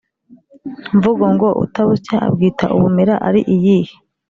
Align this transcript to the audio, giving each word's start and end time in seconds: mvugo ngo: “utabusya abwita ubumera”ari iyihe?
mvugo 0.97 1.25
ngo: 1.33 1.47
“utabusya 1.63 2.15
abwita 2.27 2.65
ubumera”ari 2.75 3.41
iyihe? 3.53 3.93